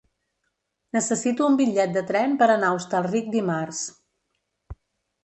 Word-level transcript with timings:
Necessito 0.95 1.49
un 1.49 1.57
bitllet 1.59 1.93
de 1.97 2.03
tren 2.11 2.33
per 2.39 2.47
anar 2.53 2.71
a 2.71 2.79
Hostalric 2.79 3.29
dimarts. 3.37 3.83